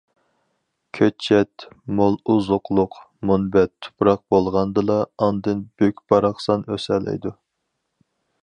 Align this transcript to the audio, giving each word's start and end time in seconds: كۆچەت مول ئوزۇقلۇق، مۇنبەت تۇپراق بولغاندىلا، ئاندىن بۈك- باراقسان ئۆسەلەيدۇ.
كۆچەت 0.99 1.65
مول 1.99 2.17
ئوزۇقلۇق، 2.33 2.97
مۇنبەت 3.31 3.73
تۇپراق 3.87 4.25
بولغاندىلا، 4.35 4.99
ئاندىن 5.27 5.65
بۈك- 5.83 6.05
باراقسان 6.13 6.69
ئۆسەلەيدۇ. 6.73 7.35